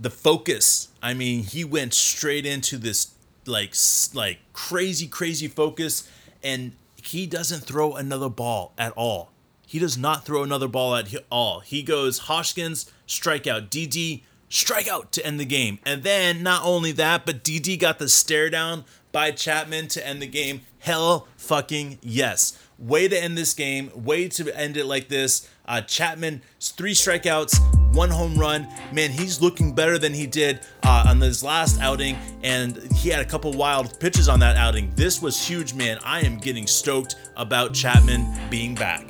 the 0.00 0.10
focus. 0.10 0.88
I 1.02 1.12
mean, 1.14 1.44
he 1.44 1.62
went 1.62 1.92
straight 1.92 2.46
into 2.46 2.78
this 2.78 3.12
like 3.46 3.74
like 4.14 4.38
crazy 4.52 5.06
crazy 5.06 5.48
focus 5.48 6.08
and 6.42 6.72
he 6.96 7.26
doesn't 7.26 7.60
throw 7.60 7.94
another 7.94 8.28
ball 8.28 8.72
at 8.78 8.92
all. 8.92 9.30
He 9.66 9.78
does 9.78 9.96
not 9.96 10.24
throw 10.24 10.42
another 10.42 10.68
ball 10.68 10.96
at 10.96 11.14
all. 11.30 11.60
He 11.60 11.82
goes 11.82 12.20
Hoskins, 12.20 12.90
strikeout, 13.06 13.70
Didi, 13.70 14.24
strikeout 14.50 15.10
to 15.12 15.24
end 15.24 15.38
the 15.38 15.44
game. 15.44 15.78
And 15.86 16.02
then 16.02 16.42
not 16.42 16.64
only 16.64 16.92
that, 16.92 17.24
but 17.24 17.44
Didi 17.44 17.76
got 17.76 17.98
the 17.98 18.08
stare 18.08 18.50
down 18.50 18.84
by 19.12 19.30
Chapman 19.30 19.88
to 19.88 20.06
end 20.06 20.22
the 20.22 20.26
game. 20.26 20.62
Hell 20.78 21.26
fucking 21.36 21.98
yes. 22.02 22.58
Way 22.78 23.08
to 23.08 23.22
end 23.22 23.36
this 23.36 23.52
game. 23.52 23.90
Way 23.94 24.28
to 24.28 24.56
end 24.56 24.76
it 24.76 24.86
like 24.86 25.08
this. 25.08 25.48
Uh, 25.66 25.82
Chapman, 25.82 26.42
three 26.60 26.94
strikeouts, 26.94 27.94
one 27.94 28.10
home 28.10 28.36
run. 28.36 28.66
Man, 28.92 29.10
he's 29.10 29.40
looking 29.40 29.74
better 29.74 29.98
than 29.98 30.14
he 30.14 30.26
did 30.26 30.60
uh, 30.82 31.04
on 31.08 31.20
his 31.20 31.44
last 31.44 31.80
outing, 31.80 32.16
and 32.42 32.76
he 32.94 33.10
had 33.10 33.20
a 33.20 33.24
couple 33.24 33.52
wild 33.52 34.00
pitches 34.00 34.28
on 34.28 34.40
that 34.40 34.56
outing. 34.56 34.92
This 34.96 35.20
was 35.20 35.46
huge, 35.46 35.74
man. 35.74 35.98
I 36.04 36.20
am 36.20 36.38
getting 36.38 36.66
stoked 36.66 37.16
about 37.36 37.74
Chapman 37.74 38.26
being 38.48 38.74
back. 38.74 39.06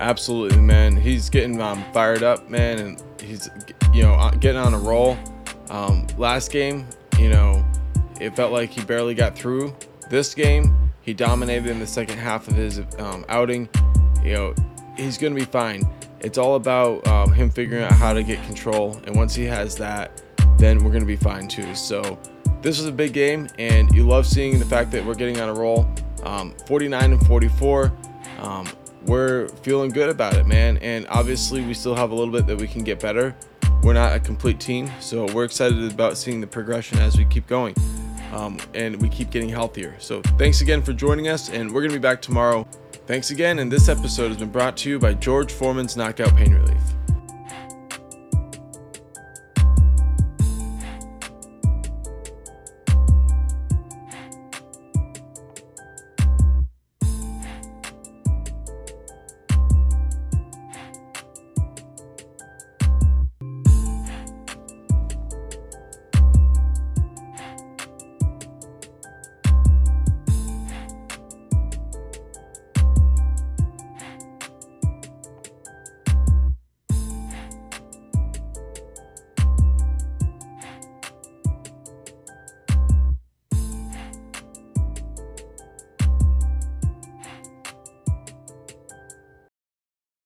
Absolutely, 0.00 0.60
man. 0.60 0.96
He's 0.96 1.28
getting 1.28 1.60
um, 1.60 1.84
fired 1.92 2.22
up, 2.22 2.48
man, 2.48 2.78
and 2.78 3.02
he's 3.20 3.50
you 3.92 4.02
know 4.02 4.14
uh, 4.14 4.30
getting 4.30 4.60
on 4.60 4.74
a 4.74 4.78
roll. 4.78 5.18
Um, 5.70 6.06
last 6.16 6.50
game, 6.50 6.86
you 7.18 7.28
know, 7.28 7.64
it 8.20 8.34
felt 8.36 8.52
like 8.52 8.70
he 8.70 8.82
barely 8.84 9.14
got 9.14 9.36
through. 9.36 9.74
This 10.10 10.34
game, 10.34 10.92
he 11.02 11.14
dominated 11.14 11.66
in 11.68 11.78
the 11.78 11.86
second 11.86 12.18
half 12.18 12.48
of 12.48 12.54
his 12.54 12.80
um, 12.98 13.24
outing. 13.28 13.68
You 14.22 14.32
know, 14.32 14.54
he's 14.96 15.18
going 15.18 15.34
to 15.34 15.38
be 15.38 15.46
fine. 15.46 15.88
It's 16.20 16.38
all 16.38 16.56
about 16.56 17.06
um, 17.06 17.32
him 17.32 17.50
figuring 17.50 17.84
out 17.84 17.92
how 17.92 18.12
to 18.12 18.22
get 18.22 18.42
control, 18.44 19.00
and 19.06 19.14
once 19.14 19.34
he 19.34 19.44
has 19.44 19.76
that, 19.76 20.22
then 20.58 20.78
we're 20.78 20.90
going 20.90 21.02
to 21.02 21.06
be 21.06 21.16
fine 21.16 21.46
too. 21.46 21.74
So 21.74 22.18
this 22.60 22.78
was 22.78 22.86
a 22.86 22.92
big 22.92 23.12
game, 23.12 23.48
and 23.58 23.90
you 23.94 24.06
love 24.06 24.26
seeing 24.26 24.58
the 24.58 24.64
fact 24.64 24.90
that 24.92 25.04
we're 25.04 25.14
getting 25.14 25.40
on 25.40 25.48
a 25.48 25.54
roll. 25.54 25.88
Um, 26.24 26.54
49 26.66 27.12
and 27.12 27.26
44. 27.26 27.92
Um, 28.40 28.68
we're 29.06 29.48
feeling 29.62 29.90
good 29.90 30.10
about 30.10 30.34
it, 30.34 30.46
man. 30.46 30.76
And 30.78 31.06
obviously, 31.08 31.62
we 31.62 31.74
still 31.74 31.94
have 31.94 32.10
a 32.10 32.14
little 32.14 32.32
bit 32.32 32.46
that 32.48 32.58
we 32.58 32.66
can 32.66 32.82
get 32.82 32.98
better. 32.98 33.36
We're 33.82 33.94
not 33.94 34.14
a 34.14 34.20
complete 34.20 34.58
team, 34.58 34.90
so 35.00 35.32
we're 35.32 35.44
excited 35.44 35.92
about 35.92 36.18
seeing 36.18 36.40
the 36.40 36.46
progression 36.48 36.98
as 36.98 37.16
we 37.16 37.24
keep 37.24 37.46
going. 37.46 37.74
Um, 38.32 38.58
and 38.74 39.00
we 39.00 39.08
keep 39.08 39.30
getting 39.30 39.48
healthier. 39.48 39.96
So, 39.98 40.22
thanks 40.36 40.60
again 40.60 40.82
for 40.82 40.92
joining 40.92 41.28
us, 41.28 41.48
and 41.48 41.72
we're 41.72 41.80
going 41.80 41.92
to 41.92 41.98
be 41.98 42.02
back 42.02 42.20
tomorrow. 42.20 42.66
Thanks 43.06 43.30
again, 43.30 43.58
and 43.58 43.72
this 43.72 43.88
episode 43.88 44.28
has 44.28 44.36
been 44.36 44.50
brought 44.50 44.76
to 44.78 44.90
you 44.90 44.98
by 44.98 45.14
George 45.14 45.52
Foreman's 45.52 45.96
Knockout 45.96 46.36
Pain 46.36 46.52
Relief. 46.52 46.97